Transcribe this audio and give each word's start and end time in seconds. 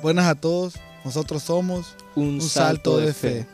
Buenas 0.00 0.26
a 0.26 0.36
todos, 0.36 0.74
nosotros 1.04 1.42
somos 1.42 1.96
Un, 2.14 2.40
salto, 2.40 2.98
de 2.98 3.12
fe. 3.12 3.46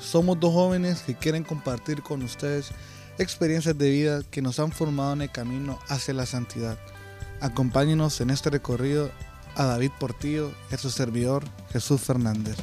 Somos 0.00 0.40
dos 0.40 0.52
jóvenes 0.52 1.02
que 1.02 1.14
quieren 1.14 1.44
compartir 1.44 2.02
con 2.02 2.22
ustedes 2.22 2.70
experiencias 3.18 3.78
de 3.78 3.90
vida 3.90 4.22
que 4.28 4.42
nos 4.42 4.58
han 4.58 4.72
formado 4.72 5.12
en 5.12 5.22
el 5.22 5.30
camino 5.30 5.78
hacia 5.88 6.14
la 6.14 6.26
santidad. 6.26 6.76
Acompáñenos 7.40 8.20
en 8.20 8.30
este 8.30 8.50
recorrido 8.50 9.10
a 9.54 9.64
David 9.66 9.92
Portillo 10.00 10.50
y 10.70 10.74
a 10.74 10.78
su 10.78 10.90
servidor 10.90 11.44
Jesús 11.72 12.00
Fernández. 12.00 12.56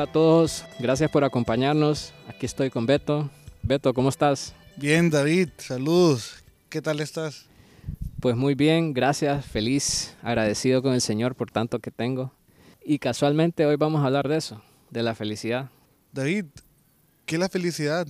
Hola 0.00 0.08
a 0.08 0.12
todos, 0.14 0.64
gracias 0.78 1.10
por 1.10 1.24
acompañarnos. 1.24 2.14
Aquí 2.26 2.46
estoy 2.46 2.70
con 2.70 2.86
Beto. 2.86 3.28
Beto, 3.62 3.92
¿cómo 3.92 4.08
estás? 4.08 4.54
Bien, 4.76 5.10
David, 5.10 5.50
saludos. 5.58 6.42
¿Qué 6.70 6.80
tal 6.80 7.00
estás? 7.00 7.44
Pues 8.18 8.34
muy 8.34 8.54
bien, 8.54 8.94
gracias, 8.94 9.44
feliz, 9.44 10.16
agradecido 10.22 10.80
con 10.80 10.94
el 10.94 11.02
Señor 11.02 11.34
por 11.34 11.50
tanto 11.50 11.80
que 11.80 11.90
tengo. 11.90 12.32
Y 12.82 12.98
casualmente 12.98 13.66
hoy 13.66 13.76
vamos 13.76 14.00
a 14.00 14.06
hablar 14.06 14.26
de 14.26 14.38
eso, 14.38 14.62
de 14.88 15.02
la 15.02 15.14
felicidad. 15.14 15.68
David, 16.12 16.46
¿qué 17.26 17.34
es 17.34 17.40
la 17.40 17.50
felicidad? 17.50 18.08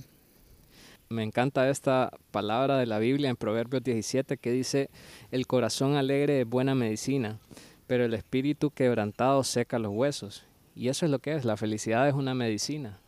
Me 1.09 1.23
encanta 1.23 1.69
esta 1.69 2.13
palabra 2.31 2.77
de 2.77 2.85
la 2.85 2.99
Biblia 2.99 3.29
en 3.29 3.35
Proverbios 3.35 3.83
17 3.83 4.37
que 4.37 4.51
dice, 4.53 4.89
el 5.29 5.45
corazón 5.45 5.97
alegre 5.97 6.39
es 6.39 6.47
buena 6.47 6.73
medicina, 6.73 7.41
pero 7.85 8.05
el 8.05 8.13
espíritu 8.13 8.71
quebrantado 8.71 9.43
seca 9.43 9.77
los 9.77 9.91
huesos. 9.91 10.45
Y 10.75 10.87
eso 10.87 11.05
es 11.05 11.11
lo 11.11 11.19
que 11.19 11.35
es, 11.35 11.45
la 11.45 11.57
felicidad 11.57 12.07
es 12.07 12.13
una 12.13 12.33
medicina. 12.33 12.99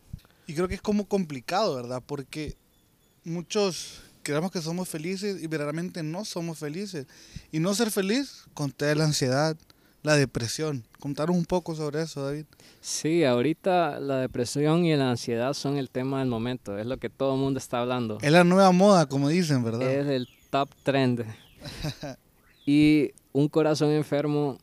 Y 0.47 0.53
creo 0.53 0.67
que 0.67 0.75
es 0.75 0.81
como 0.81 1.05
complicado, 1.05 1.75
¿verdad? 1.75 2.03
Porque 2.05 2.55
muchos 3.23 4.01
creemos 4.23 4.51
que 4.51 4.61
somos 4.61 4.89
felices 4.89 5.41
y 5.41 5.47
verdaderamente 5.47 6.03
no 6.03 6.25
somos 6.25 6.59
felices. 6.59 7.05
Y 7.51 7.59
no 7.59 7.73
ser 7.73 7.91
feliz 7.91 8.45
contra 8.53 8.93
la 8.95 9.05
ansiedad, 9.05 9.55
la 10.01 10.15
depresión. 10.15 10.83
Contaros 10.99 11.35
un 11.35 11.45
poco 11.45 11.75
sobre 11.75 12.01
eso, 12.01 12.25
David. 12.25 12.45
Sí, 12.81 13.23
ahorita 13.23 13.99
la 13.99 14.17
depresión 14.17 14.85
y 14.85 14.95
la 14.95 15.11
ansiedad 15.11 15.53
son 15.53 15.77
el 15.77 15.89
tema 15.89 16.19
del 16.19 16.29
momento, 16.29 16.77
es 16.77 16.85
lo 16.85 16.97
que 16.97 17.09
todo 17.09 17.35
el 17.35 17.39
mundo 17.39 17.57
está 17.57 17.81
hablando. 17.81 18.17
Es 18.21 18.31
la 18.31 18.43
nueva 18.43 18.71
moda, 18.71 19.05
como 19.07 19.29
dicen, 19.29 19.63
¿verdad? 19.63 19.89
Es 19.89 20.07
el 20.07 20.27
top 20.49 20.69
trend. 20.83 21.25
y 22.65 23.11
un 23.31 23.47
corazón 23.47 23.91
enfermo 23.91 24.57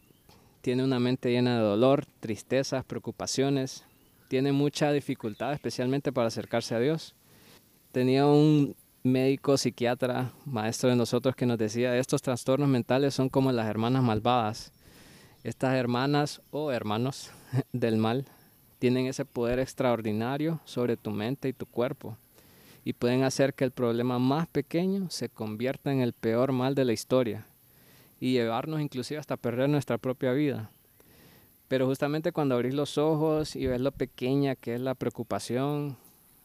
tiene 0.61 0.84
una 0.84 1.00
mente 1.00 1.30
llena 1.30 1.56
de 1.56 1.62
dolor, 1.62 2.05
tristezas, 2.20 2.84
preocupaciones, 2.84 3.84
tiene 4.28 4.53
mucha 4.53 4.92
dificultad, 4.92 5.52
especialmente 5.52 6.12
para 6.12 6.28
acercarse 6.28 6.75
a 6.75 6.80
Dios. 6.80 7.14
Tenía 7.92 8.27
un 8.27 8.77
médico 9.02 9.56
psiquiatra, 9.56 10.33
maestro 10.44 10.91
de 10.91 10.97
nosotros, 10.97 11.34
que 11.34 11.47
nos 11.47 11.58
decía, 11.58 11.97
estos 11.97 12.22
trastornos 12.22 12.69
mentales 12.69 13.14
son 13.14 13.28
como 13.28 13.50
las 13.50 13.67
hermanas 13.67 14.02
malvadas. 14.02 14.72
Estas 15.42 15.75
hermanas 15.75 16.42
o 16.50 16.70
hermanos 16.70 17.30
del 17.72 17.97
mal 17.97 18.27
tienen 18.78 19.06
ese 19.06 19.24
poder 19.24 19.58
extraordinario 19.58 20.61
sobre 20.64 20.97
tu 20.97 21.11
mente 21.11 21.48
y 21.48 21.52
tu 21.52 21.67
cuerpo 21.67 22.17
y 22.84 22.92
pueden 22.95 23.24
hacer 23.24 23.52
que 23.52 23.64
el 23.64 23.72
problema 23.72 24.19
más 24.19 24.48
pequeño 24.48 25.11
se 25.11 25.28
convierta 25.28 25.92
en 25.92 26.00
el 26.00 26.12
peor 26.12 26.52
mal 26.52 26.74
de 26.74 26.84
la 26.86 26.92
historia 26.92 27.47
y 28.20 28.32
llevarnos 28.32 28.80
inclusive 28.80 29.18
hasta 29.18 29.36
perder 29.36 29.68
nuestra 29.68 29.98
propia 29.98 30.32
vida. 30.32 30.70
Pero 31.68 31.86
justamente 31.86 32.32
cuando 32.32 32.54
abrís 32.54 32.74
los 32.74 32.98
ojos 32.98 33.56
y 33.56 33.66
ves 33.66 33.80
lo 33.80 33.92
pequeña 33.92 34.54
que 34.54 34.74
es 34.74 34.80
la 34.80 34.94
preocupación, 34.94 35.96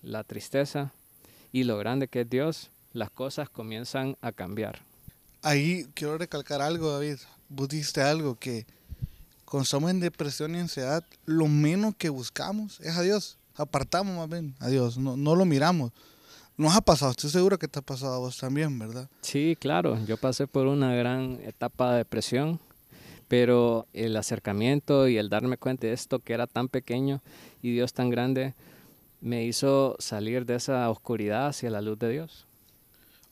la 0.02 0.24
tristeza 0.24 0.92
y 1.52 1.64
lo 1.64 1.78
grande 1.78 2.08
que 2.08 2.22
es 2.22 2.30
Dios, 2.30 2.70
las 2.94 3.10
cosas 3.10 3.50
comienzan 3.50 4.18
a 4.22 4.32
cambiar. 4.32 4.80
Ahí 5.42 5.86
quiero 5.94 6.18
recalcar 6.18 6.62
algo, 6.62 6.92
David. 6.92 7.18
Vos 7.50 7.70
dijiste 7.70 8.02
algo 8.02 8.36
que 8.36 8.66
cuando 9.44 9.64
estamos 9.64 9.92
en 9.92 10.00
depresión 10.00 10.56
y 10.56 10.60
ansiedad, 10.60 11.04
lo 11.26 11.48
menos 11.48 11.96
que 11.96 12.10
buscamos 12.10 12.80
es 12.82 12.96
a 12.96 13.02
Dios. 13.02 13.38
Apartamos 13.56 14.16
más 14.18 14.30
bien 14.30 14.56
a 14.60 14.68
Dios, 14.68 14.98
no, 14.98 15.18
no 15.18 15.36
lo 15.36 15.46
miramos. 15.46 15.92
Nos 16.58 16.74
ha 16.74 16.80
pasado, 16.80 17.12
estoy 17.12 17.30
seguro 17.30 17.60
que 17.60 17.68
te 17.68 17.80
ha 17.80 17.82
pasado 17.82 18.14
a 18.14 18.18
vos 18.20 18.38
también, 18.38 18.80
¿verdad? 18.80 19.10
Sí, 19.22 19.58
claro, 19.60 20.00
yo 20.06 20.16
pasé 20.16 20.48
por 20.48 20.68
una 20.68 20.96
gran 20.96 21.40
etapa 21.44 21.92
de 21.92 21.98
depresión, 21.98 22.62
pero 23.28 23.88
el 23.92 24.16
acercamiento 24.16 25.10
y 25.10 25.18
el 25.18 25.28
darme 25.28 25.58
cuenta 25.58 25.88
de 25.88 25.94
esto 25.94 26.20
que 26.20 26.32
era 26.32 26.48
tan 26.48 26.70
pequeño 26.70 27.22
y 27.62 27.74
Dios 27.74 27.92
tan 27.92 28.10
grande 28.10 28.54
me 29.20 29.44
hizo 29.44 29.98
salir 30.00 30.46
de 30.46 30.56
esa 30.56 30.90
oscuridad 30.90 31.48
hacia 31.48 31.70
la 31.70 31.82
luz 31.82 32.00
de 32.00 32.10
Dios. 32.10 32.46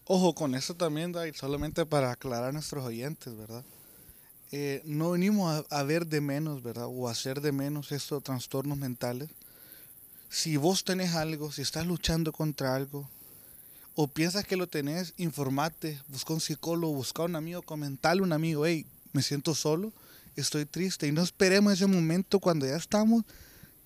Ojo 0.05 0.35
con 0.35 0.53
eso 0.53 0.75
también, 0.75 1.13
David, 1.13 1.35
solamente 1.35 1.85
para 1.85 2.11
aclarar 2.11 2.49
a 2.49 2.51
nuestros 2.51 2.83
oyentes, 2.83 3.37
¿verdad? 3.37 3.63
Eh, 4.51 4.81
no 4.83 5.11
venimos 5.11 5.65
a, 5.69 5.79
a, 5.79 5.83
ver 5.83 6.07
de 6.07 6.19
menos, 6.19 6.61
¿verdad? 6.61 6.87
O 6.89 7.07
a 7.07 7.11
hacer 7.11 7.39
de 7.39 7.53
menos 7.53 7.93
estos 7.93 8.21
trastornos 8.21 8.77
mentales. 8.77 9.29
Si 10.33 10.57
vos 10.57 10.83
tenés 10.83 11.13
algo, 11.13 11.51
si 11.51 11.61
estás 11.61 11.85
luchando 11.85 12.31
contra 12.31 12.75
algo, 12.75 13.07
o 13.93 14.07
piensas 14.07 14.43
que 14.43 14.57
lo 14.57 14.65
tenés, 14.65 15.13
informate, 15.17 16.01
busca 16.07 16.33
un 16.33 16.41
psicólogo, 16.41 16.91
busca 16.91 17.21
un 17.21 17.35
amigo, 17.35 17.61
comentale 17.61 18.21
a 18.21 18.23
un 18.23 18.33
amigo, 18.33 18.65
hey, 18.65 18.83
me 19.11 19.21
siento 19.21 19.53
solo, 19.53 19.93
estoy 20.35 20.65
triste. 20.65 21.05
Y 21.05 21.11
no 21.11 21.21
esperemos 21.21 21.73
ese 21.73 21.85
momento 21.85 22.39
cuando 22.39 22.65
ya 22.65 22.75
estamos, 22.75 23.23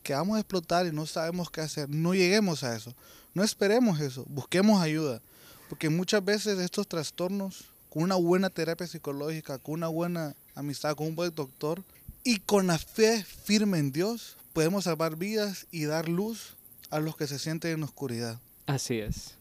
que 0.04 0.14
vamos 0.14 0.38
a 0.38 0.40
explotar 0.40 0.88
y 0.88 0.94
no 0.94 1.06
sabemos 1.06 1.52
qué 1.52 1.60
hacer. 1.60 1.90
No 1.90 2.14
lleguemos 2.14 2.64
a 2.64 2.78
eso. 2.78 2.96
No 3.34 3.44
esperemos 3.44 4.00
eso. 4.00 4.24
Busquemos 4.30 4.82
ayuda. 4.82 5.22
Porque 5.68 5.90
muchas 5.90 6.24
veces 6.24 6.60
estos 6.60 6.88
trastornos, 6.88 7.66
con 7.90 8.04
una 8.04 8.16
buena 8.16 8.50
terapia 8.50 8.88
psicológica, 8.88 9.58
con 9.58 9.74
una 9.74 9.90
buena 9.90 10.34
amistad, 10.56 10.96
con 10.96 11.08
un 11.08 11.16
buen 11.16 11.36
doctor 11.36 11.84
y 12.28 12.40
con 12.40 12.68
la 12.68 12.78
fe 12.78 13.24
firme 13.24 13.80
en 13.80 13.94
Dios, 13.94 14.36
podemos 14.52 14.84
salvar 14.84 15.16
vidas 15.16 15.66
y 15.72 15.86
dar 15.86 16.10
luz 16.10 16.58
a 16.90 17.00
los 17.00 17.16
que 17.16 17.26
se 17.26 17.40
sienten 17.40 17.72
en 17.72 17.84
oscuridad. 17.84 18.42
Así 18.66 19.00
es. 19.00 19.38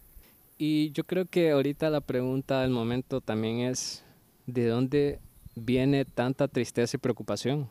Y 0.56 0.92
yo 0.92 1.02
creo 1.02 1.26
que 1.26 1.50
ahorita 1.50 1.90
la 1.90 2.00
pregunta 2.00 2.60
del 2.60 2.70
momento 2.70 3.20
también 3.20 3.58
es, 3.58 4.04
¿de 4.46 4.68
dónde 4.68 5.18
viene 5.56 6.04
tanta 6.04 6.46
tristeza 6.46 6.96
y 6.96 7.00
preocupación? 7.00 7.68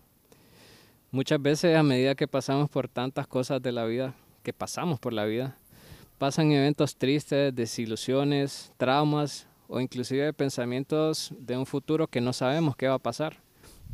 Muchas 1.12 1.42
veces 1.42 1.78
a 1.78 1.84
medida 1.84 2.16
que 2.16 2.28
pasamos 2.28 2.70
por 2.70 2.90
tantas 2.90 3.26
cosas 3.26 3.62
de 3.62 3.72
la 3.72 3.86
vida, 3.86 4.14
que 4.44 4.52
pasamos 4.52 5.00
por 5.00 5.14
la 5.14 5.24
vida, 5.24 5.58
pasan 6.18 6.52
eventos 6.52 6.97
tristes, 6.97 7.56
desilusiones, 7.56 8.74
traumas 8.76 9.47
o 9.70 9.80
inclusive 9.80 10.34
pensamientos 10.34 11.34
de 11.40 11.56
un 11.56 11.66
futuro 11.66 12.06
que 12.06 12.20
no 12.20 12.34
sabemos 12.34 12.76
qué 12.76 12.90
va 12.90 12.96
a 12.96 13.00
pasar. 13.00 13.45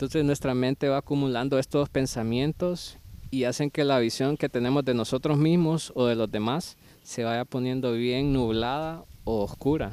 Entonces 0.01 0.25
nuestra 0.25 0.55
mente 0.55 0.89
va 0.89 0.97
acumulando 0.97 1.59
estos 1.59 1.87
pensamientos 1.87 2.97
y 3.29 3.43
hacen 3.43 3.69
que 3.69 3.83
la 3.83 3.99
visión 3.99 4.35
que 4.35 4.49
tenemos 4.49 4.83
de 4.83 4.95
nosotros 4.95 5.37
mismos 5.37 5.91
o 5.93 6.07
de 6.07 6.15
los 6.15 6.31
demás 6.31 6.75
se 7.03 7.23
vaya 7.23 7.45
poniendo 7.45 7.93
bien 7.93 8.33
nublada 8.33 9.05
o 9.25 9.43
oscura. 9.43 9.91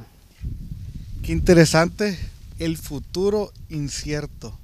Qué 1.23 1.33
interesante 1.33 2.19
el 2.59 2.79
futuro 2.79 3.53
incierto. 3.69 4.59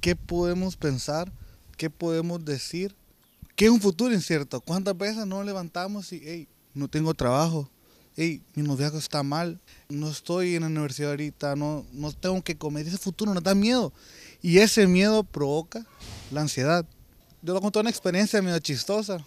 ¿Qué 0.00 0.16
podemos 0.16 0.76
pensar? 0.76 1.30
¿Qué 1.76 1.90
podemos 1.90 2.42
decir? 2.42 2.94
¿Qué 3.56 3.66
es 3.66 3.70
un 3.70 3.82
futuro 3.82 4.14
incierto? 4.14 4.62
¿Cuántas 4.62 4.96
veces 4.96 5.26
nos 5.26 5.44
levantamos 5.44 6.10
y, 6.14 6.22
hey, 6.24 6.48
no 6.72 6.88
tengo 6.88 7.12
trabajo? 7.12 7.68
Hey, 8.16 8.42
mi 8.54 8.62
noviazgo 8.62 8.98
está 8.98 9.22
mal, 9.22 9.60
no 9.90 10.10
estoy 10.10 10.54
en 10.54 10.62
la 10.62 10.68
universidad 10.68 11.10
ahorita, 11.10 11.54
no, 11.54 11.84
no 11.92 12.12
tengo 12.12 12.40
que 12.42 12.56
comer. 12.56 12.86
Ese 12.86 12.96
futuro 12.96 13.34
nos 13.34 13.42
da 13.42 13.54
miedo. 13.54 13.92
Y 14.42 14.58
ese 14.58 14.86
miedo 14.86 15.24
provoca 15.24 15.84
la 16.30 16.40
ansiedad. 16.42 16.86
Yo 17.42 17.54
le 17.54 17.60
conté 17.60 17.78
una 17.78 17.90
experiencia 17.90 18.40
medio 18.42 18.58
chistosa. 18.58 19.24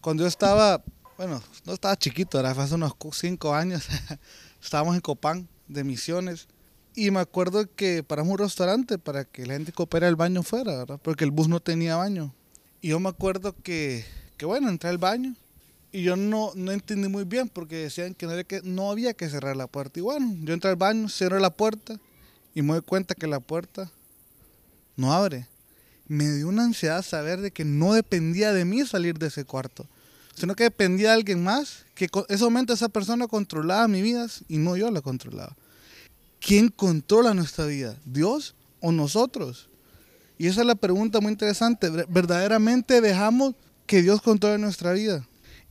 Cuando 0.00 0.22
yo 0.22 0.28
estaba 0.28 0.82
bueno, 1.18 1.42
no 1.66 1.72
estaba 1.72 1.96
chiquito, 1.96 2.38
era 2.38 2.52
hace 2.52 2.76
unos 2.76 2.94
cinco 3.12 3.52
años. 3.52 3.88
Estábamos 4.62 4.94
en 4.94 5.00
Copán 5.00 5.48
de 5.66 5.82
Misiones 5.82 6.46
y 6.94 7.10
me 7.10 7.18
acuerdo 7.18 7.66
que 7.74 8.04
paramos 8.04 8.34
un 8.34 8.38
restaurante 8.38 8.98
para 8.98 9.24
que 9.24 9.44
la 9.44 9.54
gente 9.54 9.72
coopera 9.72 10.06
el 10.06 10.14
baño 10.14 10.44
fuera, 10.44 10.76
¿verdad? 10.76 11.00
Porque 11.02 11.24
el 11.24 11.32
bus 11.32 11.48
no 11.48 11.58
tenía 11.58 11.96
baño. 11.96 12.32
Y 12.80 12.90
yo 12.90 13.00
me 13.00 13.08
acuerdo 13.08 13.52
que, 13.64 14.04
que 14.36 14.46
bueno, 14.46 14.68
entré 14.68 14.90
al 14.90 14.98
baño 14.98 15.34
y 15.90 16.04
yo 16.04 16.14
no, 16.14 16.52
no 16.54 16.70
entendí 16.70 17.08
muy 17.08 17.24
bien 17.24 17.48
porque 17.48 17.74
decían 17.78 18.14
que 18.14 18.26
no, 18.26 18.32
había 18.32 18.44
que 18.44 18.60
no 18.62 18.88
había 18.88 19.12
que 19.12 19.28
cerrar 19.28 19.56
la 19.56 19.66
puerta. 19.66 19.98
Y 19.98 20.02
bueno, 20.02 20.36
yo 20.42 20.54
entré 20.54 20.70
al 20.70 20.76
baño, 20.76 21.08
cierro 21.08 21.40
la 21.40 21.50
puerta 21.50 21.98
y 22.54 22.62
me 22.62 22.74
doy 22.74 22.82
cuenta 22.82 23.16
que 23.16 23.26
la 23.26 23.40
puerta 23.40 23.90
no 24.98 25.14
abre. 25.14 25.46
Me 26.06 26.30
dio 26.30 26.48
una 26.48 26.64
ansiedad 26.64 27.02
saber 27.02 27.40
de 27.40 27.50
que 27.50 27.64
no 27.64 27.94
dependía 27.94 28.52
de 28.52 28.66
mí 28.66 28.84
salir 28.84 29.18
de 29.18 29.28
ese 29.28 29.44
cuarto 29.44 29.88
sino 30.38 30.54
que 30.54 30.64
dependía 30.64 31.08
de 31.08 31.14
alguien 31.14 31.42
más, 31.42 31.84
que 31.94 32.04
en 32.04 32.24
ese 32.28 32.44
momento 32.44 32.72
esa 32.72 32.88
persona 32.88 33.26
controlaba 33.26 33.88
mi 33.88 34.02
vida 34.02 34.26
y 34.46 34.58
no 34.58 34.76
yo 34.76 34.90
la 34.90 35.00
controlaba. 35.00 35.56
¿Quién 36.40 36.68
controla 36.68 37.34
nuestra 37.34 37.66
vida? 37.66 37.96
¿Dios 38.04 38.54
o 38.80 38.92
nosotros? 38.92 39.68
Y 40.38 40.46
esa 40.46 40.60
es 40.60 40.66
la 40.68 40.76
pregunta 40.76 41.20
muy 41.20 41.32
interesante. 41.32 41.90
¿Verdaderamente 42.08 43.00
dejamos 43.00 43.56
que 43.86 44.00
Dios 44.00 44.22
controle 44.22 44.58
nuestra 44.58 44.92
vida? 44.92 45.26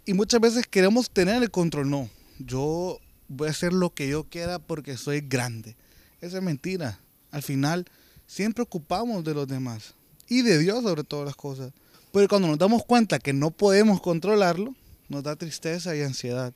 Y 0.05 0.13
muchas 0.13 0.41
veces 0.41 0.67
queremos 0.67 1.09
tener 1.09 1.41
el 1.41 1.49
control. 1.49 1.89
No, 1.89 2.09
yo 2.37 2.99
voy 3.29 3.47
a 3.47 3.51
hacer 3.51 3.71
lo 3.71 3.93
que 3.93 4.09
yo 4.09 4.25
quiera 4.25 4.59
porque 4.59 4.97
soy 4.97 5.21
grande. 5.21 5.77
Esa 6.19 6.37
es 6.37 6.43
mentira. 6.43 6.99
Al 7.31 7.41
final, 7.41 7.85
siempre 8.27 8.63
ocupamos 8.63 9.23
de 9.23 9.33
los 9.33 9.47
demás 9.47 9.95
y 10.27 10.43
de 10.43 10.59
Dios 10.59 10.83
sobre 10.83 11.03
todas 11.03 11.25
las 11.25 11.35
cosas. 11.35 11.71
Pero 12.11 12.27
cuando 12.27 12.47
nos 12.47 12.57
damos 12.57 12.85
cuenta 12.85 13.19
que 13.19 13.33
no 13.33 13.51
podemos 13.51 14.01
controlarlo, 14.01 14.75
nos 15.09 15.23
da 15.23 15.35
tristeza 15.35 15.95
y 15.95 16.01
ansiedad. 16.01 16.53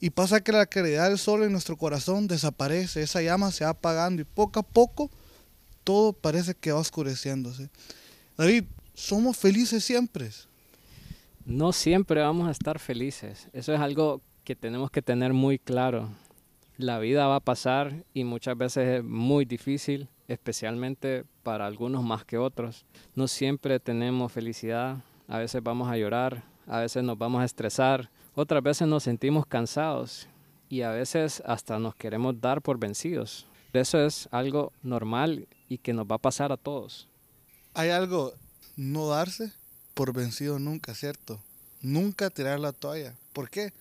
Y 0.00 0.10
pasa 0.10 0.42
que 0.42 0.52
la 0.52 0.66
claridad 0.66 1.08
del 1.08 1.18
sol 1.18 1.42
en 1.42 1.52
nuestro 1.52 1.76
corazón 1.76 2.26
desaparece, 2.26 3.02
esa 3.02 3.22
llama 3.22 3.50
se 3.50 3.64
va 3.64 3.70
apagando 3.70 4.22
y 4.22 4.24
poco 4.24 4.60
a 4.60 4.62
poco 4.62 5.10
todo 5.84 6.12
parece 6.12 6.54
que 6.54 6.72
va 6.72 6.80
oscureciéndose. 6.80 7.68
David, 8.36 8.64
¿somos 8.94 9.36
felices 9.36 9.84
siempre? 9.84 10.30
No 11.44 11.72
siempre 11.72 12.20
vamos 12.22 12.48
a 12.48 12.50
estar 12.50 12.78
felices. 12.78 13.48
Eso 13.52 13.72
es 13.74 13.80
algo 13.80 14.22
que 14.44 14.56
tenemos 14.56 14.90
que 14.90 15.02
tener 15.02 15.32
muy 15.32 15.58
claro. 15.58 16.10
La 16.76 16.98
vida 16.98 17.26
va 17.26 17.36
a 17.36 17.40
pasar 17.40 18.04
y 18.12 18.24
muchas 18.24 18.56
veces 18.58 18.98
es 18.98 19.04
muy 19.04 19.44
difícil, 19.44 20.08
especialmente 20.28 21.24
para 21.42 21.66
algunos 21.66 22.02
más 22.02 22.24
que 22.24 22.38
otros. 22.38 22.84
No 23.14 23.28
siempre 23.28 23.80
tenemos 23.80 24.32
felicidad, 24.32 24.98
a 25.28 25.38
veces 25.38 25.62
vamos 25.62 25.90
a 25.90 25.96
llorar, 25.96 26.44
a 26.66 26.80
veces 26.80 27.02
nos 27.02 27.18
vamos 27.18 27.42
a 27.42 27.44
estresar, 27.44 28.10
otras 28.34 28.62
veces 28.62 28.88
nos 28.88 29.02
sentimos 29.02 29.46
cansados 29.46 30.28
y 30.68 30.82
a 30.82 30.90
veces 30.90 31.42
hasta 31.46 31.78
nos 31.78 31.94
queremos 31.94 32.40
dar 32.40 32.62
por 32.62 32.78
vencidos. 32.78 33.46
Eso 33.72 33.98
es 33.98 34.28
algo 34.30 34.72
normal 34.82 35.48
y 35.68 35.78
que 35.78 35.92
nos 35.92 36.06
va 36.06 36.16
a 36.16 36.18
pasar 36.18 36.52
a 36.52 36.56
todos. 36.56 37.08
Hay 37.74 37.90
algo, 37.90 38.32
no 38.76 39.08
darse 39.08 39.52
por 39.94 40.12
vencido 40.12 40.58
nunca, 40.58 40.94
¿cierto? 40.94 41.40
Nunca 41.80 42.30
tirar 42.30 42.60
la 42.60 42.72
toalla. 42.72 43.14
¿Por 43.32 43.50
qué? 43.50 43.72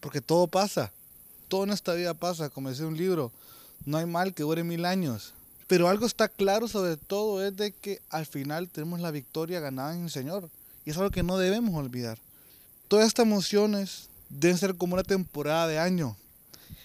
Porque 0.00 0.20
todo 0.20 0.48
pasa. 0.48 0.92
Todo 1.48 1.64
en 1.64 1.70
esta 1.70 1.94
vida 1.94 2.14
pasa, 2.14 2.50
como 2.50 2.68
decía 2.68 2.86
un 2.86 2.96
libro. 2.96 3.30
No 3.84 3.98
hay 3.98 4.06
mal 4.06 4.34
que 4.34 4.42
dure 4.42 4.64
mil 4.64 4.84
años. 4.84 5.34
Pero 5.72 5.88
algo 5.88 6.04
está 6.04 6.28
claro 6.28 6.68
sobre 6.68 6.98
todo 6.98 7.42
es 7.42 7.56
de 7.56 7.72
que 7.72 8.02
al 8.10 8.26
final 8.26 8.68
tenemos 8.68 9.00
la 9.00 9.10
victoria 9.10 9.58
ganada 9.58 9.94
en 9.94 10.02
el 10.02 10.10
Señor. 10.10 10.50
Y 10.84 10.90
es 10.90 10.98
algo 10.98 11.10
que 11.10 11.22
no 11.22 11.38
debemos 11.38 11.74
olvidar. 11.74 12.18
Todas 12.88 13.06
estas 13.06 13.24
emociones 13.24 14.10
deben 14.28 14.58
ser 14.58 14.74
como 14.74 14.92
una 14.92 15.02
temporada 15.02 15.66
de 15.66 15.78
año. 15.78 16.14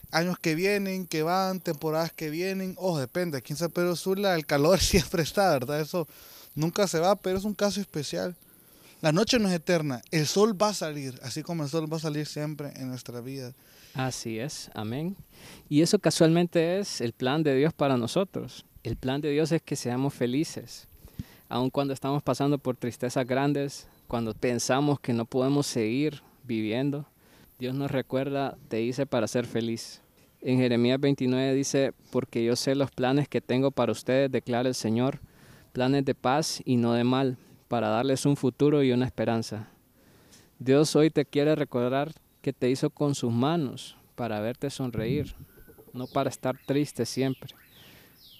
Años 0.09 0.39
que 0.39 0.55
vienen, 0.55 1.05
que 1.05 1.21
van, 1.21 1.59
temporadas 1.59 2.13
que 2.13 2.29
vienen. 2.29 2.75
Ojo, 2.77 2.97
depende. 2.97 3.37
Aquí 3.37 3.51
en 3.51 3.57
San 3.57 3.71
Pedro 3.71 3.93
Sula 3.97 4.35
el 4.35 4.45
calor 4.45 4.79
siempre 4.79 5.21
está, 5.21 5.51
¿verdad? 5.51 5.81
Eso 5.81 6.07
nunca 6.55 6.87
se 6.87 7.01
va, 7.01 7.17
pero 7.17 7.37
es 7.37 7.43
un 7.43 7.55
caso 7.55 7.81
especial. 7.81 8.37
La 9.01 9.11
noche 9.11 9.37
no 9.37 9.49
es 9.49 9.55
eterna. 9.55 10.01
El 10.11 10.27
sol 10.27 10.55
va 10.59 10.69
a 10.69 10.73
salir, 10.73 11.19
así 11.23 11.43
como 11.43 11.61
el 11.63 11.69
sol 11.69 11.91
va 11.91 11.97
a 11.97 11.99
salir 11.99 12.25
siempre 12.25 12.71
en 12.77 12.87
nuestra 12.87 13.19
vida. 13.19 13.53
Así 13.93 14.39
es, 14.39 14.71
amén. 14.73 15.17
Y 15.67 15.81
eso 15.81 15.99
casualmente 15.99 16.79
es 16.79 17.01
el 17.01 17.11
plan 17.11 17.43
de 17.43 17.53
Dios 17.53 17.73
para 17.73 17.97
nosotros. 17.97 18.63
El 18.87 18.95
plan 18.95 19.19
de 19.19 19.31
Dios 19.31 19.51
es 19.51 19.61
que 19.61 19.75
seamos 19.75 20.13
felices. 20.13 20.87
Aun 21.49 21.69
cuando 21.69 21.93
estamos 21.93 22.23
pasando 22.23 22.57
por 22.57 22.77
tristezas 22.77 23.27
grandes, 23.27 23.85
cuando 24.07 24.33
pensamos 24.33 24.97
que 25.01 25.11
no 25.11 25.25
podemos 25.25 25.67
seguir 25.67 26.21
viviendo, 26.45 27.05
Dios 27.59 27.75
nos 27.75 27.91
recuerda, 27.91 28.57
te 28.69 28.81
hice 28.81 29.05
para 29.05 29.27
ser 29.27 29.45
feliz. 29.45 30.01
En 30.39 30.57
Jeremías 30.59 31.01
29 31.01 31.53
dice, 31.53 31.91
porque 32.11 32.45
yo 32.45 32.55
sé 32.55 32.75
los 32.75 32.89
planes 32.89 33.27
que 33.27 33.41
tengo 33.41 33.71
para 33.71 33.91
ustedes, 33.91 34.31
declara 34.31 34.69
el 34.69 34.75
Señor, 34.75 35.19
planes 35.73 36.05
de 36.05 36.15
paz 36.15 36.61
y 36.63 36.77
no 36.77 36.93
de 36.93 37.03
mal, 37.03 37.35
para 37.67 37.89
darles 37.89 38.25
un 38.25 38.37
futuro 38.37 38.83
y 38.83 38.93
una 38.93 39.05
esperanza. 39.05 39.67
Dios 40.59 40.95
hoy 40.95 41.09
te 41.09 41.25
quiere 41.25 41.55
recordar 41.55 42.13
que 42.41 42.53
te 42.53 42.69
hizo 42.69 42.89
con 42.89 43.15
sus 43.15 43.33
manos 43.33 43.97
para 44.15 44.39
verte 44.39 44.69
sonreír, 44.69 45.35
no 45.91 46.07
para 46.07 46.29
estar 46.29 46.57
triste 46.65 47.05
siempre, 47.05 47.53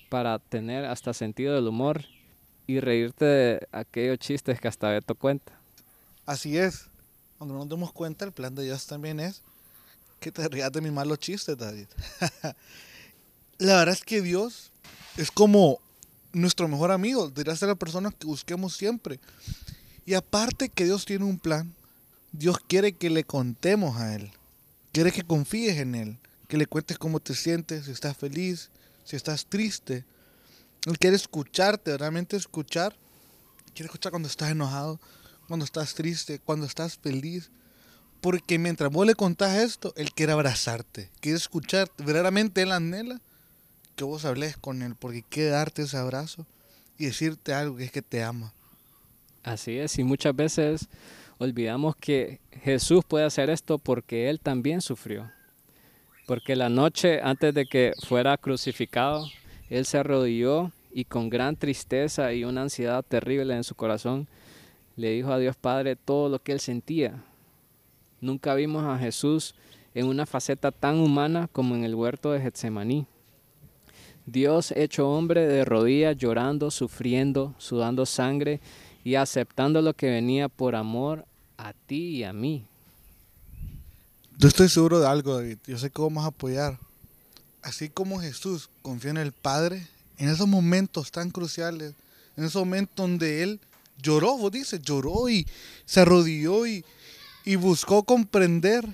para 0.09 0.39
tener 0.39 0.85
hasta 0.85 1.13
sentido 1.13 1.55
del 1.55 1.67
humor 1.67 2.05
y 2.65 2.79
reírte 2.79 3.25
de 3.25 3.67
aquellos 3.71 4.19
chistes 4.19 4.59
que 4.59 4.67
hasta 4.67 4.89
Beto 4.89 5.15
cuenta. 5.15 5.53
Así 6.25 6.57
es. 6.57 6.85
Cuando 7.37 7.55
nos 7.55 7.69
demos 7.69 7.93
cuenta, 7.93 8.25
el 8.25 8.31
plan 8.31 8.55
de 8.55 8.63
Dios 8.63 8.85
también 8.87 9.19
es 9.19 9.41
que 10.19 10.31
te 10.31 10.47
rías 10.47 10.71
de 10.71 10.81
mis 10.81 10.91
malos 10.91 11.19
chistes, 11.19 11.57
David. 11.57 11.87
la 13.59 13.77
verdad 13.77 13.93
es 13.93 14.03
que 14.03 14.21
Dios 14.21 14.71
es 15.15 15.31
como 15.31 15.79
nuestro 16.33 16.67
mejor 16.67 16.91
amigo. 16.91 17.29
Debería 17.29 17.55
ser 17.55 17.69
la 17.69 17.75
persona 17.75 18.11
que 18.11 18.27
busquemos 18.27 18.75
siempre. 18.75 19.19
Y 20.05 20.13
aparte 20.13 20.69
que 20.69 20.85
Dios 20.85 21.05
tiene 21.05 21.25
un 21.25 21.37
plan, 21.37 21.73
Dios 22.31 22.57
quiere 22.67 22.93
que 22.93 23.09
le 23.09 23.23
contemos 23.23 23.97
a 23.97 24.15
Él. 24.15 24.31
Quiere 24.91 25.11
que 25.11 25.23
confíes 25.23 25.77
en 25.77 25.95
Él. 25.95 26.17
Que 26.47 26.57
le 26.57 26.65
cuentes 26.65 26.97
cómo 26.97 27.19
te 27.19 27.35
sientes, 27.35 27.85
si 27.85 27.91
estás 27.91 28.15
feliz, 28.15 28.69
si 29.07 29.15
estás 29.15 29.45
triste. 29.45 30.03
Él 30.85 30.99
quiere 30.99 31.15
escucharte, 31.15 31.97
realmente 31.97 32.35
escuchar. 32.35 32.93
Quiere 33.73 33.85
escuchar 33.85 34.11
cuando 34.11 34.27
estás 34.27 34.51
enojado, 34.51 34.99
cuando 35.47 35.63
estás 35.63 35.93
triste, 35.93 36.39
cuando 36.39 36.65
estás 36.65 36.97
feliz. 36.97 37.49
Porque 38.19 38.59
mientras 38.59 38.91
vos 38.91 39.07
le 39.07 39.15
contás 39.15 39.55
esto, 39.55 39.93
Él 39.95 40.11
quiere 40.11 40.33
abrazarte, 40.33 41.09
quiere 41.21 41.37
escucharte. 41.37 42.03
Verdaderamente 42.03 42.61
Él 42.63 42.73
anhela 42.73 43.21
que 43.95 44.03
vos 44.03 44.25
hables 44.25 44.57
con 44.57 44.81
Él, 44.81 44.95
porque 44.99 45.23
quiere 45.23 45.51
darte 45.51 45.83
ese 45.83 45.95
abrazo 45.95 46.45
y 46.97 47.05
decirte 47.05 47.53
algo 47.53 47.77
que 47.77 47.85
es 47.85 47.91
que 47.91 48.01
te 48.01 48.23
ama. 48.23 48.51
Así 49.43 49.77
es, 49.77 49.97
y 49.97 50.03
muchas 50.03 50.35
veces 50.35 50.87
olvidamos 51.37 51.95
que 51.95 52.41
Jesús 52.51 53.05
puede 53.07 53.23
hacer 53.23 53.49
esto 53.49 53.77
porque 53.77 54.29
Él 54.29 54.41
también 54.41 54.81
sufrió. 54.81 55.31
Porque 56.27 56.55
la 56.55 56.69
noche 56.69 57.21
antes 57.23 57.55
de 57.55 57.65
que 57.65 57.93
fuera 58.05 58.37
crucificado, 58.37 59.25
Él 59.69 59.85
se 59.85 59.97
arrodilló 59.97 60.71
y 60.97 61.05
con 61.05 61.29
gran 61.29 61.55
tristeza 61.55 62.33
y 62.33 62.43
una 62.43 62.63
ansiedad 62.63 63.03
terrible 63.03 63.55
en 63.55 63.63
su 63.63 63.75
corazón, 63.75 64.27
le 64.95 65.11
dijo 65.11 65.31
a 65.31 65.37
Dios 65.37 65.55
Padre 65.55 65.95
todo 65.95 66.27
lo 66.27 66.39
que 66.39 66.51
él 66.51 66.59
sentía. 66.59 67.23
Nunca 68.19 68.55
vimos 68.55 68.83
a 68.83 68.97
Jesús 68.97 69.53
en 69.93 70.07
una 70.07 70.25
faceta 70.25 70.71
tan 70.71 70.99
humana 70.99 71.49
como 71.51 71.75
en 71.75 71.83
el 71.83 71.93
huerto 71.93 72.31
de 72.31 72.41
Getsemaní. 72.41 73.05
Dios 74.25 74.71
hecho 74.71 75.09
hombre 75.09 75.45
de 75.45 75.63
rodillas, 75.63 76.17
llorando, 76.17 76.71
sufriendo, 76.71 77.53
sudando 77.59 78.05
sangre 78.05 78.59
y 79.03 79.15
aceptando 79.15 79.81
lo 79.81 79.93
que 79.93 80.09
venía 80.09 80.49
por 80.49 80.75
amor 80.75 81.25
a 81.57 81.73
ti 81.73 82.17
y 82.17 82.23
a 82.23 82.33
mí. 82.33 82.65
Yo 84.39 84.47
estoy 84.47 84.69
seguro 84.69 84.99
de 84.99 85.07
algo, 85.07 85.35
David. 85.35 85.57
Yo 85.65 85.79
sé 85.79 85.89
que 85.89 85.99
vamos 85.99 86.23
a 86.23 86.27
apoyar. 86.27 86.77
Así 87.63 87.89
como 87.89 88.21
Jesús 88.21 88.69
confió 88.83 89.09
en 89.09 89.17
el 89.17 89.31
Padre, 89.31 89.87
en 90.19 90.29
esos 90.29 90.47
momentos 90.47 91.11
tan 91.11 91.31
cruciales, 91.31 91.95
en 92.35 92.43
esos 92.43 92.61
momentos 92.61 92.95
donde 92.95 93.41
Él 93.41 93.59
lloró, 93.99 94.37
vos 94.37 94.51
dices, 94.51 94.79
lloró 94.83 95.27
y 95.27 95.47
se 95.87 96.01
arrodilló 96.01 96.67
y, 96.67 96.85
y 97.45 97.55
buscó 97.55 98.03
comprender 98.03 98.85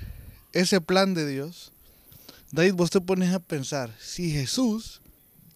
ese 0.54 0.80
plan 0.80 1.14
de 1.14 1.28
Dios. 1.28 1.74
David, 2.52 2.76
vos 2.76 2.90
te 2.90 3.02
pones 3.02 3.34
a 3.34 3.40
pensar, 3.40 3.94
si 4.00 4.32
Jesús 4.32 5.02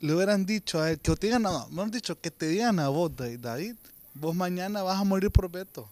le 0.02 0.14
hubieran 0.14 0.46
dicho 0.46 0.82
a 0.82 0.92
él, 0.92 1.00
que 1.00 1.16
te 1.16 1.28
digan, 1.28 1.44
no, 1.44 1.66
me 1.70 1.82
han 1.82 1.92
dicho 1.92 2.20
que 2.20 2.30
te 2.30 2.50
digan 2.50 2.80
a 2.80 2.90
vos, 2.90 3.12
David, 3.16 3.76
vos 4.16 4.36
mañana 4.36 4.84
vas 4.84 5.00
a 5.00 5.06
morir 5.06 5.32
por 5.32 5.50
Beto, 5.50 5.88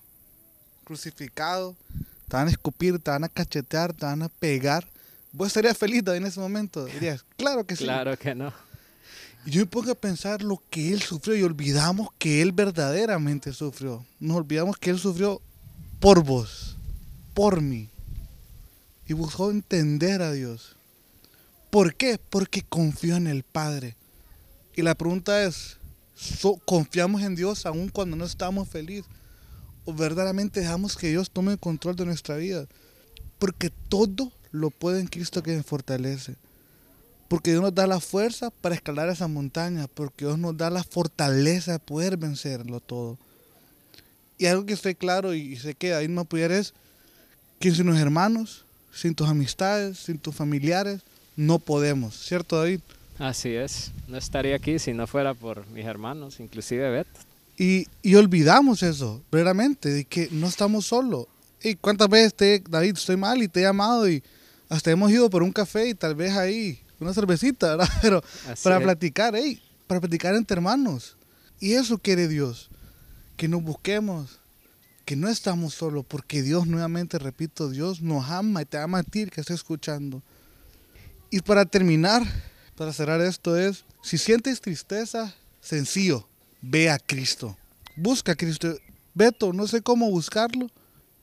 crucificado, 0.84 1.78
te 2.28 2.38
van 2.38 2.48
a 2.48 2.52
escupir, 2.52 3.00
te 3.00 3.12
van 3.12 3.24
a 3.24 3.30
cachetear, 3.30 3.94
te 3.94 4.06
van 4.06 4.24
a 4.24 4.30
pegar. 4.30 4.88
¿Vos 5.32 5.48
estarías 5.48 5.78
feliz 5.78 6.04
David, 6.04 6.22
en 6.22 6.28
ese 6.28 6.40
momento? 6.40 6.86
Dirías, 6.86 7.26
claro 7.38 7.66
que 7.66 7.76
sí. 7.76 7.84
Claro 7.84 8.18
que 8.18 8.34
no. 8.34 8.54
Y 9.46 9.52
yo 9.52 9.62
me 9.62 9.68
pongo 9.68 9.92
a 9.92 9.96
pensar 9.96 10.42
lo 10.42 10.62
que 10.70 10.92
él 10.92 11.02
sufrió 11.02 11.36
y 11.36 11.44
olvidamos 11.44 12.10
que 12.18 12.42
él 12.42 12.52
verdaderamente 12.52 13.54
sufrió. 13.54 14.04
Nos 14.20 14.38
olvidamos 14.38 14.78
que 14.78 14.90
él 14.90 14.98
sufrió 14.98 15.42
por 16.00 16.24
vos, 16.24 16.76
por 17.34 17.62
mí. 17.62 17.90
Y 19.08 19.14
buscó 19.14 19.52
entender 19.52 20.24
a 20.24 20.32
Dios. 20.32 20.76
¿Por 21.70 21.94
qué? 21.94 22.20
Porque 22.30 22.64
confió 22.64 23.18
en 23.18 23.28
el 23.28 23.44
Padre. 23.44 23.96
Y 24.76 24.82
la 24.82 24.96
pregunta 24.96 25.44
es, 25.44 25.78
¿confiamos 26.66 27.22
en 27.22 27.36
Dios 27.36 27.66
aún 27.66 27.90
cuando 27.90 28.16
no 28.16 28.26
estamos 28.26 28.68
felices? 28.68 29.06
¿O 29.86 29.94
verdaderamente 29.94 30.60
dejamos 30.60 30.98
que 30.98 31.10
Dios 31.10 31.30
tome 31.30 31.54
el 31.54 31.60
control 31.60 31.96
de 31.96 32.06
nuestra 32.06 32.38
vida? 32.38 32.68
Porque 33.40 33.72
todo 33.90 34.32
lo 34.52 34.70
puede 34.72 35.00
en 35.00 35.08
Cristo 35.08 35.44
que 35.44 35.56
me 35.56 35.64
fortalece. 35.64 36.36
Porque 37.28 37.52
Dios 37.52 37.62
nos 37.62 37.74
da 37.74 37.88
la 37.88 38.00
fuerza 38.00 38.50
para 38.50 38.76
escalar 38.76 39.10
esa 39.10 39.28
montaña, 39.28 39.88
porque 39.88 40.26
Dios 40.26 40.38
nos 40.38 40.56
da 40.58 40.70
la 40.70 40.84
fortaleza 40.84 41.74
de 41.74 41.80
poder 41.80 42.18
vencerlo 42.18 42.80
todo. 42.80 43.18
Y 44.38 44.46
algo 44.48 44.66
que 44.66 44.74
estoy 44.74 44.96
claro 44.96 45.34
y 45.34 45.56
sé 45.56 45.76
que 45.76 45.94
ahí 45.94 46.08
no 46.08 46.22
apoyar 46.22 46.52
es 46.52 46.74
que 47.60 47.72
sin 47.72 47.88
los 47.88 47.98
hermanos, 47.98 48.66
sin 48.94 49.16
tus 49.16 49.28
amistades, 49.28 49.98
sin 49.98 50.18
tus 50.20 50.36
familiares, 50.36 51.02
no 51.36 51.60
podemos, 51.60 52.16
¿cierto 52.18 52.58
David? 52.58 52.80
Así 53.18 53.54
es, 53.54 53.92
no 54.08 54.18
estaría 54.18 54.56
aquí 54.56 54.78
si 54.78 54.94
no 54.94 55.08
fuera 55.08 55.34
por 55.34 55.66
mis 55.68 55.86
hermanos, 55.86 56.40
inclusive 56.40 56.90
Beto. 56.90 57.25
Y, 57.58 57.88
y 58.02 58.16
olvidamos 58.16 58.84
eso, 58.84 59.24
verdaderamente, 59.32 59.90
de 59.90 60.06
que 60.06 60.30
no 60.32 60.48
estamos 60.48 60.88
solos. 60.88 61.28
¿Y 61.64 61.76
cuántas 61.76 62.10
veces 62.10 62.36
te, 62.36 62.64
David, 62.70 62.96
estoy 62.98 63.18
mal 63.18 63.42
y 63.42 63.48
te 63.48 63.62
he 63.62 63.64
llamado 63.64 64.10
y 64.10 64.22
hasta 64.70 64.92
hemos 64.92 65.12
ido 65.12 65.30
por 65.30 65.42
un 65.42 65.52
café 65.52 65.90
y 65.90 65.94
tal 65.94 66.16
vez 66.16 66.36
ahí 66.36 66.80
una 67.00 67.14
cervecita, 67.14 67.68
¿verdad? 67.76 67.90
Pero 68.02 68.24
Así 68.50 68.64
para 68.64 68.78
es. 68.78 68.84
platicar, 68.84 69.36
hey, 69.36 69.62
para 69.88 70.00
platicar 70.02 70.36
entre 70.36 70.56
hermanos. 70.56 71.18
Y 71.60 71.74
eso 71.74 71.98
quiere 71.98 72.28
Dios, 72.28 72.70
que 73.38 73.48
nos 73.48 73.64
busquemos, 73.64 74.40
que 75.06 75.16
no 75.16 75.30
estamos 75.30 75.74
solos, 75.74 76.06
porque 76.08 76.42
Dios, 76.42 76.68
nuevamente 76.68 77.18
repito, 77.20 77.70
Dios 77.70 78.02
nos 78.02 78.30
ama 78.30 78.62
y 78.64 78.66
te 78.66 78.78
ama 78.78 79.00
a 79.00 79.04
ti 79.04 79.26
que 79.28 79.42
está 79.42 79.54
escuchando. 79.54 80.22
Y 81.30 81.42
para 81.42 81.66
terminar, 81.66 82.24
para 82.76 82.94
cerrar 82.94 83.22
esto 83.22 83.58
es, 83.58 83.86
si 84.04 84.18
sientes 84.18 84.62
tristeza, 84.62 85.34
sencillo, 85.62 86.28
ve 86.66 86.90
a 86.90 87.00
Cristo. 87.00 87.58
Busca 87.96 88.34
a 88.34 88.36
Cristo. 88.36 88.76
Beto, 89.14 89.54
no 89.54 89.68
sé 89.68 89.82
cómo 89.82 90.10
buscarlo. 90.10 90.70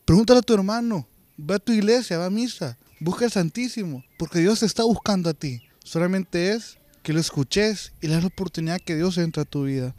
Pregúntale 0.05 0.39
a 0.39 0.43
tu 0.43 0.55
hermano. 0.55 1.07
Ve 1.37 1.55
a 1.55 1.59
tu 1.59 1.73
iglesia, 1.73 2.19
va 2.19 2.27
a 2.27 2.31
misa. 2.31 2.79
Busca 3.01 3.25
el 3.25 3.33
Santísimo, 3.33 4.05
porque 4.17 4.39
Dios 4.39 4.61
te 4.61 4.67
está 4.67 4.85
buscando 4.85 5.29
a 5.29 5.35
ti. 5.35 5.63
Solamente 5.83 6.53
es 6.53 6.79
que 7.03 7.13
lo 7.13 7.19
escuches 7.19 7.93
y 8.01 8.07
le 8.07 8.15
das 8.15 8.23
la 8.23 8.29
oportunidad 8.29 8.81
que 8.81 8.95
Dios 8.95 9.19
entre 9.19 9.43
a 9.43 9.45
tu 9.45 9.65
vida. 9.65 9.95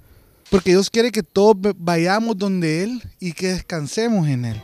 Porque 0.49 0.71
Dios 0.71 0.89
quiere 0.89 1.11
que 1.11 1.23
todos 1.23 1.57
vayamos 1.77 2.37
donde 2.37 2.83
Él 2.83 3.03
y 3.19 3.33
que 3.33 3.49
descansemos 3.49 4.27
en 4.27 4.45
Él. 4.45 4.61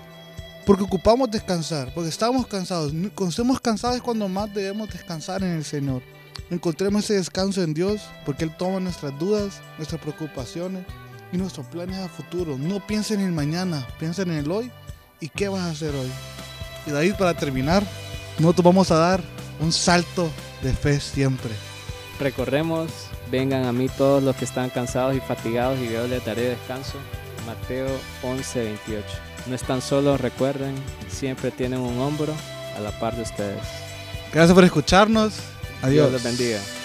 Porque 0.66 0.84
ocupamos 0.84 1.30
descansar, 1.30 1.94
porque 1.94 2.10
estamos 2.10 2.48
cansados. 2.48 2.94
Cuando 3.16 3.30
estemos 3.30 3.60
cansados 3.60 3.98
es 3.98 4.02
cuando 4.02 4.30
más 4.30 4.54
debemos 4.54 4.90
descansar 4.90 5.44
en 5.44 5.50
el 5.50 5.66
Señor. 5.66 6.02
Encontremos 6.50 7.04
ese 7.04 7.16
descanso 7.16 7.62
en 7.62 7.74
Dios, 7.74 8.02
porque 8.26 8.44
Él 8.44 8.56
toma 8.58 8.80
nuestras 8.80 9.18
dudas, 9.20 9.62
nuestras 9.78 10.02
preocupaciones 10.02 10.84
y 11.32 11.38
nuestros 11.38 11.66
planes 11.68 11.98
a 11.98 12.10
futuro. 12.10 12.58
No 12.58 12.86
piensen 12.86 13.20
en 13.20 13.28
el 13.28 13.34
mañana, 13.34 13.88
piensen 14.00 14.32
en 14.32 14.38
el 14.38 14.52
hoy 14.52 14.72
y 15.20 15.30
qué 15.30 15.48
vas 15.50 15.62
a 15.62 15.72
hacer 15.72 15.94
hoy. 15.94 16.10
Y 16.88 16.92
David, 16.92 17.16
para 17.16 17.36
terminar, 17.36 17.84
nosotros 18.40 18.66
vamos 18.66 18.92
a 18.92 18.96
dar 18.96 19.22
un 19.60 19.72
salto 19.72 20.30
de 20.64 20.74
fe 20.74 21.00
siempre. 21.00 21.52
Recorremos, 22.20 22.90
vengan 23.32 23.66
a 23.66 23.72
mí 23.72 23.88
todos 23.90 24.24
los 24.24 24.36
que 24.36 24.46
están 24.46 24.70
cansados 24.70 25.16
y 25.16 25.20
fatigados 25.20 25.80
y 25.80 25.92
yo 25.92 26.08
les 26.08 26.26
daré 26.26 26.50
descanso. 26.50 26.98
Mateo 27.46 27.88
11, 28.24 28.64
28. 28.64 29.08
No 29.48 29.56
están 29.56 29.82
solos, 29.82 30.20
recuerden, 30.20 30.76
siempre 31.10 31.52
tienen 31.52 31.80
un 31.80 31.98
hombro 32.00 32.34
a 32.76 32.80
la 32.82 32.92
par 33.00 33.16
de 33.16 33.24
ustedes. 33.24 33.62
Gracias 34.34 34.54
por 34.54 34.64
escucharnos. 34.64 35.34
Adiós. 35.82 36.10
Dios 36.10 36.12
los 36.12 36.24
bendiga. 36.24 36.79